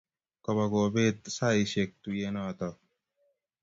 [0.43, 2.77] Kobo kopet saishek tuyenotok